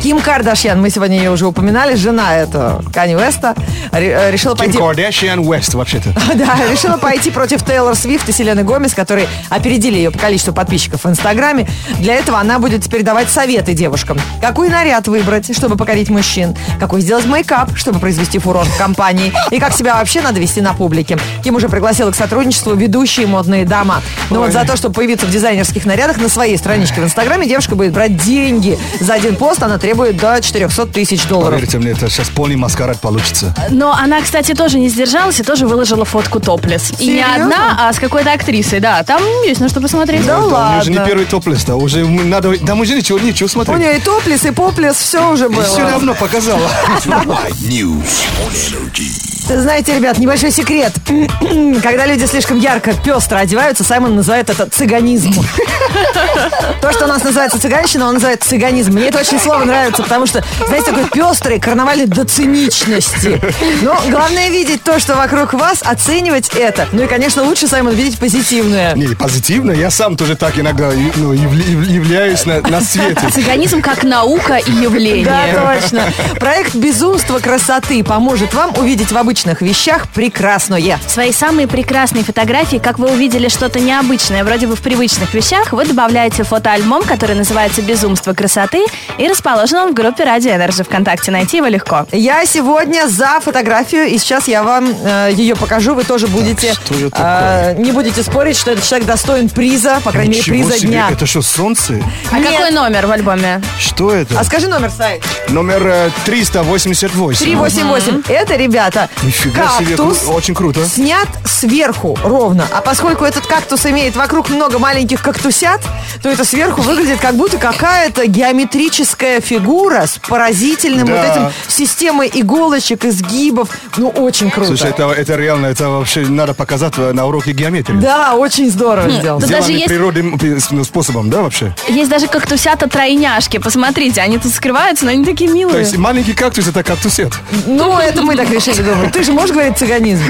Ким 0.02 0.20
Кардашьян, 0.20 0.82
мы 0.82 0.90
сегодня 0.90 1.18
ее 1.18 1.32
уже 1.32 1.46
упоминали, 1.46 1.96
жена 1.96 2.36
этого 2.36 2.84
Кани 2.94 3.16
Уэста, 3.16 3.56
э, 3.92 4.32
решила 4.32 4.56
Ким 4.56 4.66
пойти... 4.66 4.78
Кардашьян 4.78 5.40
Уэст, 5.40 5.74
вообще-то. 5.74 6.10
Да, 6.36 6.58
решила 6.72 6.98
пойти 6.98 7.32
против 7.32 7.64
Тейлор 7.64 7.96
Свифт 7.96 8.28
и 8.28 8.32
Селены 8.32 8.64
Гомес, 8.64 8.94
которые 8.94 9.28
опередили 9.50 9.96
ее 9.96 10.12
по 10.12 10.20
количеству 10.20 10.54
подписчиков 10.54 11.04
в 11.04 11.10
Инстаграме. 11.10 11.68
Для 12.00 12.16
этого 12.16 12.40
она 12.40 12.60
будет 12.60 12.84
теперь 12.84 13.04
давать 13.04 13.30
советы 13.30 13.74
девушкам. 13.74 14.20
Какой 14.42 14.70
наряд 14.70 15.08
выбрать, 15.08 15.56
чтобы 15.56 15.78
покорить 15.78 16.10
мужчин? 16.10 16.56
Какой 16.80 17.02
сделать 17.02 17.26
мейкап, 17.26 17.76
чтобы 17.76 18.00
произвести 18.00 18.40
фурор 18.40 18.66
в 18.66 18.78
компании? 18.78 19.32
И 19.52 19.60
как 19.60 19.74
себя 19.74 19.96
вообще 19.96 20.22
надо 20.22 20.40
вести 20.40 20.62
на 20.62 20.74
публике? 20.74 21.18
Ким 21.44 21.56
уже 21.56 21.70
пригласила 21.70 22.12
к 22.12 22.16
сотрудничеству 22.16 22.74
ведущие 22.74 23.28
модные 23.28 23.66
дома. 23.66 24.02
Но 24.30 24.40
вот 24.40 24.52
за 24.52 24.66
то, 24.66 24.76
чтобы 24.76 24.96
появиться 24.96 25.26
в 25.26 25.32
дизайнерских 25.32 25.86
нарядах 25.86 26.18
на 26.18 26.30
своей 26.30 26.58
страничке 26.58 27.02
в 27.02 27.04
Инстаграме, 27.04 27.48
девушка 27.48 27.76
будет 27.76 27.94
брать 27.94 28.18
деньги. 28.18 28.78
За 29.00 29.14
один 29.14 29.36
пост 29.36 29.62
она 29.64 29.78
требует 29.84 30.16
до 30.16 30.40
400 30.42 30.86
тысяч 30.86 31.26
долларов. 31.28 31.56
Поверьте 31.56 31.78
мне, 31.78 31.92
это 31.92 32.10
сейчас 32.10 32.30
полный 32.30 32.56
маскарад 32.56 33.02
получится. 33.02 33.54
Но 33.70 33.92
она, 33.92 34.22
кстати, 34.22 34.54
тоже 34.54 34.80
не 34.80 34.88
сдержалась 34.88 35.42
и 35.42 35.44
тоже 35.44 35.68
выложила 35.68 36.06
фотку 36.06 36.40
топлес. 36.40 36.92
И 37.00 37.08
не 37.08 37.18
Серьезно? 37.18 37.44
одна, 37.44 37.90
а 37.90 37.92
с 37.92 38.00
какой-то 38.00 38.32
актрисой, 38.32 38.80
да. 38.80 39.04
Там 39.04 39.22
есть 39.46 39.60
на 39.60 39.68
что 39.68 39.82
посмотреть. 39.82 40.26
Да 40.26 40.38
Это 40.38 40.46
у 40.46 40.50
нее 40.50 40.80
уже 40.80 40.90
не 40.92 40.98
ладно. 41.00 41.10
первый 41.10 41.26
топлес, 41.26 41.66
да, 41.66 41.76
уже 41.76 42.06
надо, 42.08 42.58
да 42.62 42.76
уже 42.76 42.96
ничего, 42.96 43.20
ничего 43.20 43.48
У 43.48 43.50
смотреть. 43.50 43.78
нее 43.78 43.98
и 43.98 44.00
топлес, 44.00 44.46
и 44.46 44.52
поплес, 44.52 44.96
все 44.96 45.30
уже 45.30 45.50
было. 45.50 45.64
Все 45.66 45.82
равно 45.82 46.14
показала. 46.14 46.70
News 47.06 48.24
on 48.40 48.54
energy. 48.54 49.12
Знаете, 49.48 49.96
ребят, 49.96 50.18
небольшой 50.20 50.52
секрет. 50.52 50.94
Когда 51.84 52.06
люди 52.06 52.26
слишком 52.26 52.58
ярко, 52.58 52.94
пестро 52.94 53.38
одеваются, 53.38 53.84
Саймон 53.84 54.16
называет 54.16 54.50
это 54.50 54.68
цыганизм. 54.70 55.34
То, 56.82 56.92
что 56.92 57.06
у 57.06 57.08
нас 57.08 57.24
называется 57.24 57.60
цыганщина, 57.60 58.08
он 58.08 58.16
называет 58.16 58.44
цыганизм. 58.44 58.94
Мне 58.94 59.08
это 59.08 59.20
очень 59.20 59.40
слово 59.40 59.66
нравится, 59.66 60.04
потому 60.04 60.26
что, 60.26 60.44
знаете, 60.68 60.92
такой 60.92 61.06
пестрый 61.10 61.60
карнавальный 61.60 62.06
до 62.06 62.26
циничности. 62.26 63.40
Но 63.82 64.02
главное 64.10 64.50
видеть 64.50 64.84
то, 64.84 65.00
что 65.00 65.16
вокруг 65.16 65.54
вас, 65.54 65.82
оценивать 65.84 66.50
это. 66.56 66.88
Ну 66.92 67.04
и, 67.04 67.08
конечно, 67.08 67.44
лучше, 67.44 67.68
Саймон, 67.68 67.94
видеть 67.94 68.20
позитивное. 68.20 68.94
Не, 68.96 69.08
позитивно, 69.16 69.72
я 69.72 69.92
сам 69.92 70.16
тоже 70.18 70.36
так 70.36 70.58
иногда 70.58 70.92
ну, 71.16 71.34
явля- 71.34 71.64
яв- 71.68 71.90
являюсь 71.90 72.46
на, 72.46 72.62
на 72.62 72.82
свете. 72.82 73.30
Цыганизм 73.34 73.82
как 73.82 74.04
наука 74.04 74.56
и 74.56 74.72
явление. 74.72 75.26
Да, 75.26 75.76
точно. 75.80 76.04
Проект 76.40 76.76
«Безумство 76.76 77.40
красоты» 77.40 78.04
поможет 78.04 78.54
вам 78.54 78.74
увидеть 78.78 79.12
в 79.12 79.18
обычных 79.34 79.62
вещах 79.62 80.08
прекрасное. 80.10 81.00
Свои 81.08 81.32
самые 81.32 81.68
прекрасные 81.68 82.24
фотографии, 82.24 82.78
как 82.78 83.00
вы 83.00 83.12
увидели 83.12 83.48
что-то 83.48 83.80
необычное, 83.80 84.44
вроде 84.44 84.68
бы 84.68 84.76
в 84.76 84.82
привычных 84.82 85.34
вещах, 85.34 85.74
вы 85.74 85.86
добавляете 85.86 86.44
в 86.44 86.50
фотоальбом, 86.50 87.02
который 87.02 87.36
называется 87.36 87.82
«Безумство 87.82 88.34
красоты» 88.34 88.86
и 89.18 89.28
расположен 89.28 89.78
он 89.78 89.92
в 89.92 89.94
группе 89.96 90.24
Радио 90.24 90.52
Energy 90.52 90.84
ВКонтакте. 90.84 91.32
Найти 91.32 91.58
его 91.58 91.68
легко. 91.68 92.06
Я 92.12 92.46
сегодня 92.46 93.08
за 93.08 93.40
фотографию, 93.40 94.06
и 94.06 94.20
сейчас 94.20 94.48
я 94.48 94.62
вам 94.62 94.88
э, 95.04 95.32
ее 95.34 95.56
покажу. 95.56 95.96
Вы 95.96 96.04
тоже 96.04 96.28
будете 96.28 96.74
же 96.74 97.10
э, 97.12 97.76
не 97.78 97.92
будете 97.92 98.22
спорить, 98.22 98.56
что 98.56 98.72
этот 98.72 98.86
человек 98.86 99.08
достоин 99.08 99.50
приза, 99.50 100.00
по 100.04 100.12
крайней 100.12 100.36
мере, 100.36 100.44
приза 100.44 100.78
себе, 100.78 100.90
дня. 100.90 101.10
это 101.12 101.26
что, 101.26 101.42
солнце? 101.42 102.00
А 102.32 102.38
Нет. 102.38 102.52
какой 102.52 102.72
номер 102.72 103.08
в 103.08 103.12
альбоме? 103.12 103.64
Что 103.80 104.14
это? 104.14 104.40
А 104.40 104.44
скажи 104.44 104.68
номер 104.68 104.92
сайт. 104.92 105.24
Номер 105.50 105.88
э, 105.88 106.10
388. 106.26 107.46
388. 107.46 108.24
Это, 108.30 108.56
ребята, 108.56 109.10
Нифига 109.24 109.70
себе, 109.80 109.96
кру- 109.96 110.34
очень 110.34 110.54
круто. 110.54 110.86
Снят 110.86 111.28
сверху 111.46 112.18
ровно. 112.24 112.68
А 112.74 112.82
поскольку 112.82 113.24
этот 113.26 113.46
кактус 113.46 113.86
имеет 113.86 114.16
вокруг 114.16 114.50
много 114.50 114.80
маленьких 114.80 115.22
кактусят, 115.22 115.82
то 116.22 116.30
это 116.30 116.44
сверху 116.44 116.82
выглядит 116.82 117.20
как 117.20 117.36
будто 117.36 117.58
какая-то 117.58 118.26
геометрическая 118.28 119.40
фигура 119.42 120.06
с 120.08 120.18
поразительным 120.28 121.08
Да. 121.08 121.14
вот 121.16 121.26
этим 121.26 121.50
системой 121.68 122.30
иголочек, 122.34 123.06
изгибов. 123.06 123.70
Ну, 123.98 124.10
очень 124.10 124.50
круто. 124.52 124.68
Слушай, 124.70 124.90
это, 124.90 125.10
это 125.12 125.36
реально, 125.36 125.68
это 125.68 125.90
вообще 125.90 126.22
надо 126.22 126.54
показать 126.54 126.98
на 126.98 127.26
уроке 127.26 127.52
геометрии. 127.54 127.98
Да, 127.98 128.36
очень 128.36 128.70
здорово 128.70 129.10
сделано. 129.10 129.42
Тут 129.42 129.50
даже 129.50 129.64
Сделано 129.64 129.78
есть- 129.80 129.88
природным 129.88 130.40
ну, 130.72 130.84
способом, 130.84 131.30
да, 131.30 131.42
вообще? 131.42 131.74
Есть 131.88 132.10
даже 132.10 132.28
кактусята-тройняшки. 132.28 133.60
Посмотрите, 133.60 134.22
они 134.22 134.38
тут 134.38 134.54
скрываются, 134.54 135.06
но 135.06 135.12
они 135.12 135.24
такие 135.26 135.50
То 135.50 135.56
милые. 135.56 135.80
есть 135.80 135.98
маленький 135.98 136.34
кактус 136.34 136.68
это 136.68 136.84
кактусет. 136.84 137.34
Ну, 137.66 137.98
это 137.98 138.22
мы 138.22 138.36
так 138.36 138.50
решили, 138.50 138.82
думаю. 138.82 139.12
Ты 139.14 139.24
же 139.24 139.32
можешь 139.32 139.52
говорить 139.52 139.78
цыганизм. 139.78 140.24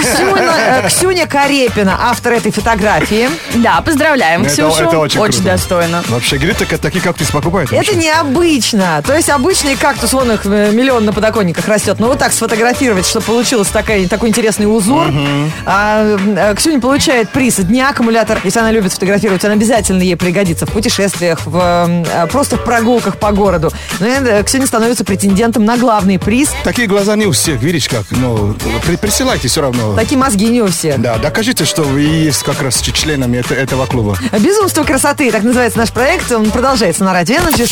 Ксюня, 0.00 0.52
э, 0.58 0.88
Ксюня 0.88 1.26
Карепина, 1.26 1.96
автор 2.00 2.32
этой 2.32 2.50
фотографии. 2.50 3.28
Да, 3.56 3.80
поздравляем 3.82 4.42
Это- 4.42 4.50
Ксюшу. 4.50 4.84
это 4.84 4.98
очень 4.98 5.20
круто. 5.20 5.42
достойно. 5.42 6.02
Вообще, 6.08 6.36
говорит, 6.36 6.56
так, 6.56 6.78
такие 6.78 7.02
кактусы 7.02 7.32
покупают. 7.32 7.72
Это 7.72 7.94
необычно. 7.94 9.02
То 9.06 9.14
есть 9.14 9.28
обычный 9.28 9.76
кактус, 9.76 10.12
вон 10.14 10.32
их 10.32 10.46
э, 10.46 10.70
миллион 10.72 11.04
на 11.04 11.12
подоконниках 11.12 11.68
растет. 11.68 11.98
Но 11.98 12.06
вот 12.08 12.18
так 12.18 12.32
сфотографировать, 12.32 13.06
чтобы 13.06 13.26
получилось 13.26 13.68
такая, 13.68 14.08
такой 14.08 14.30
интересный 14.30 14.64
узор. 14.66 15.12
А, 15.66 16.16
э, 16.16 16.54
Ксюня 16.56 16.80
получает 16.80 17.28
приз 17.30 17.56
дня 17.56 17.90
аккумулятор. 17.90 18.40
Если 18.42 18.58
она 18.58 18.70
любит 18.70 18.92
фотографировать, 18.92 19.44
он 19.44 19.50
обязательно 19.50 20.02
ей 20.02 20.16
пригодится 20.16 20.64
в 20.66 20.70
путешествиях, 20.70 21.40
в, 21.44 22.04
просто 22.32 22.56
в 22.56 22.64
прогулках 22.64 23.18
по 23.18 23.32
городу. 23.32 23.70
Ну 23.98 24.06
и 24.06 24.10
э, 24.10 24.42
Ксюня 24.44 24.66
становится 24.66 25.04
претендентом 25.04 25.64
на 25.64 25.76
главный 25.76 26.18
приз. 26.18 26.50
Такие 26.64 26.88
глаза 26.88 27.16
не 27.16 27.26
у 27.26 27.32
всех, 27.32 27.60
видишь 27.60 27.88
как? 27.88 28.04
Ну, 28.36 28.54
при- 28.86 28.96
присылайте 28.96 29.48
все 29.48 29.60
равно. 29.60 29.94
Такие 29.96 30.18
мозги 30.18 30.46
не 30.46 30.62
у 30.62 30.66
всех. 30.68 31.00
Да, 31.00 31.18
докажите, 31.18 31.64
что 31.64 31.82
вы 31.82 32.00
есть 32.02 32.42
как 32.42 32.60
раз 32.62 32.80
членами 32.80 33.38
это- 33.38 33.54
этого 33.54 33.86
клуба. 33.86 34.18
Безумство 34.38 34.84
красоты, 34.84 35.30
так 35.30 35.42
называется 35.42 35.78
наш 35.78 35.90
проект. 35.92 36.30
Он 36.32 36.50
продолжается 36.50 37.04
на 37.04 37.12
радио 37.12 37.36
Energy. 37.36 37.70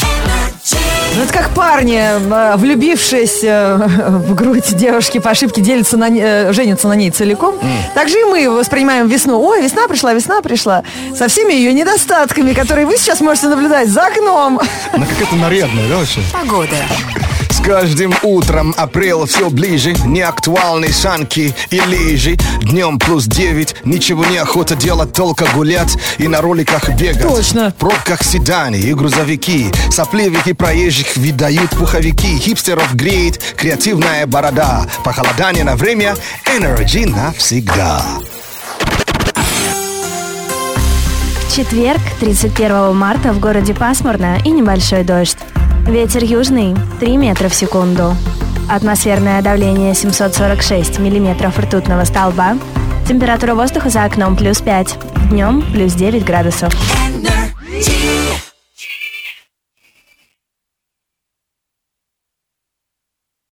Ну, 1.16 1.23
это 1.23 1.33
как 1.33 1.51
парни, 1.51 1.99
э, 1.99 2.57
влюбившись 2.57 3.40
э, 3.42 3.77
в 3.77 4.35
грудь 4.35 4.77
девушки 4.77 5.18
по 5.18 5.31
ошибке, 5.31 5.61
делятся 5.62 5.97
на, 5.97 6.09
не- 6.11 6.21
э, 6.23 6.53
женятся 6.53 6.87
на 6.87 6.92
ней 6.92 7.11
целиком. 7.11 7.57
Так 7.94 8.09
же 8.09 8.21
и 8.21 8.25
мы 8.25 8.51
воспринимаем 8.51 9.09
весну. 9.09 9.40
Ой, 9.40 9.62
весна 9.62 9.88
пришла, 9.88 10.12
весна 10.12 10.42
пришла. 10.42 10.83
Со 11.16 11.29
всеми 11.29 11.55
ее 11.55 11.73
недостатками, 11.73 12.53
которые 12.53 12.87
вы 12.87 12.97
сейчас 12.99 13.21
можете 13.21 13.49
наблюдать 13.49 13.88
за 13.88 14.07
окном. 14.07 14.61
Она 14.92 15.07
какая-то 15.07 15.35
нарядная, 15.37 15.88
да, 15.88 15.97
вообще? 15.97 16.21
Погода. 16.33 16.77
С 17.59 17.61
каждым 17.61 18.14
утром 18.23 18.73
апрел 18.77 19.27
все 19.27 19.51
ближе. 19.51 19.92
Неактуальные 20.05 20.92
санки 20.92 21.53
и 21.71 21.81
лыжи. 21.81 22.37
Днем 22.62 23.01
плюс 23.01 23.25
9 23.25 23.85
Ничего 23.85 24.25
не 24.27 24.37
охота 24.38 24.77
делать, 24.77 25.12
только 25.12 25.44
гулять 25.55 25.99
И 26.18 26.29
на 26.29 26.40
роликах 26.40 26.88
бегать. 26.90 27.23
Точно. 27.23 27.71
В 27.71 27.75
пробках 27.75 28.23
седаны 28.23 28.77
и 28.77 28.94
грузовики. 28.94 29.73
Сопливых 29.90 30.47
и 30.47 30.53
проезжих 30.53 31.16
выдают 31.16 31.71
пуховики. 31.71 32.38
Хипстеров 32.38 32.94
греет 32.94 33.42
креативная 33.57 34.27
борода. 34.27 34.87
Похолодание 35.03 35.64
на 35.64 35.75
время 35.75 36.14
Energy 36.47 37.07
навсегда. 37.07 38.05
В 41.49 41.57
четверг, 41.57 42.01
31 42.21 42.94
марта, 42.94 43.33
в 43.33 43.40
городе 43.40 43.75
пасмурно 43.75 44.38
и 44.44 44.51
небольшой 44.51 45.03
дождь. 45.03 45.38
Ветер 45.88 46.22
южный 46.22 46.77
3 47.01 47.16
метра 47.16 47.48
в 47.48 47.55
секунду. 47.55 48.14
Атмосферное 48.68 49.40
давление 49.40 49.94
746 49.94 50.98
миллиметров 50.98 51.59
ртутного 51.59 52.05
столба. 52.05 52.59
Температура 53.09 53.55
воздуха 53.55 53.88
за 53.88 54.05
окном 54.05 54.37
плюс 54.37 54.61
5. 54.61 54.98
Днем 55.31 55.64
плюс 55.72 55.94
9 55.94 56.27
градусов. 56.27 56.74
Energy. 57.09 58.18